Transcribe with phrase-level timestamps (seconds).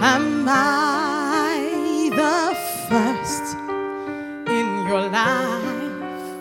[0.00, 2.54] Am I the
[2.88, 3.56] first
[4.48, 6.38] in your life?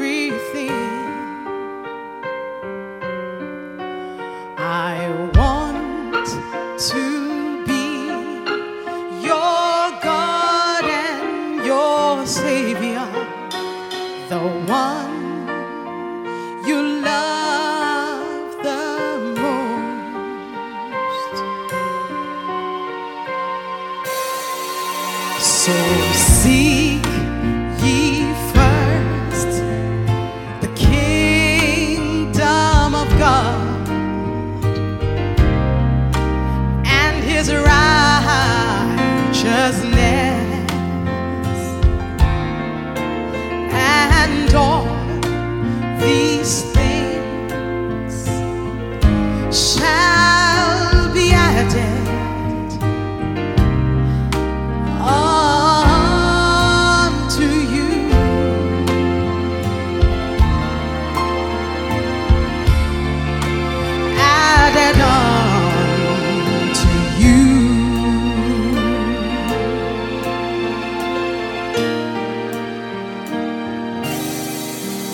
[4.57, 6.27] I want
[6.89, 7.03] to
[7.67, 8.07] be
[9.23, 13.07] your God and your Savior,
[14.29, 15.10] the one
[25.63, 25.77] So
[26.13, 27.05] seek
[27.83, 29.51] ye first
[30.63, 32.35] the kingdom
[32.95, 33.87] of God
[36.83, 37.77] and his righteousness
[43.71, 44.87] and all
[45.99, 48.15] these things
[49.55, 49.90] shall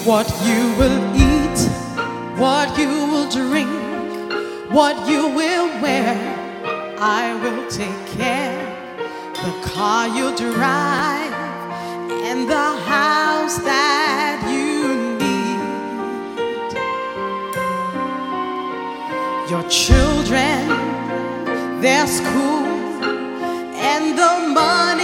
[0.07, 1.59] What you will eat,
[2.39, 3.69] what you will drink,
[4.71, 6.15] what you will wear,
[6.97, 8.55] I will take care.
[9.33, 11.33] The car you drive
[12.23, 15.59] and the house that you need.
[19.51, 20.69] Your children,
[21.81, 22.63] their school,
[23.75, 24.96] and the money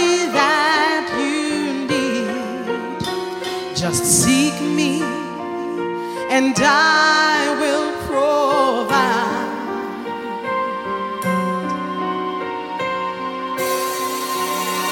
[6.36, 9.54] and I will provide.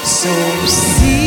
[0.05, 0.31] So
[0.65, 1.22] seek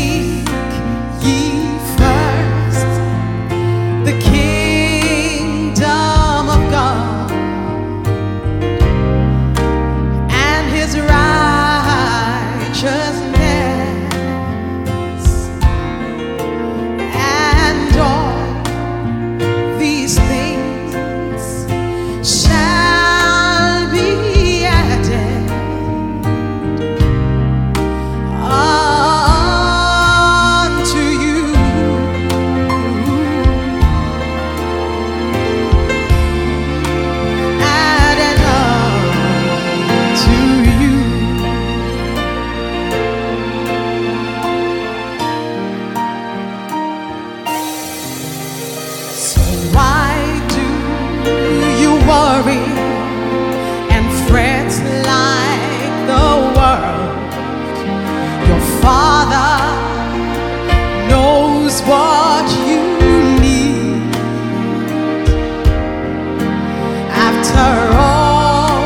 [67.58, 68.84] After all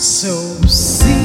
[0.00, 1.19] So see.